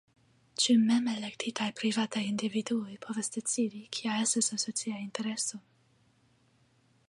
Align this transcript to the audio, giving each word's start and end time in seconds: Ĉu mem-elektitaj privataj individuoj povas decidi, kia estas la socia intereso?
Ĉu 0.61 0.75
mem-elektitaj 0.85 1.67
privataj 1.81 2.23
individuoj 2.29 2.97
povas 3.05 3.29
decidi, 3.37 3.83
kia 3.99 4.17
estas 4.25 4.53
la 4.55 4.61
socia 4.67 4.99
intereso? 5.05 5.61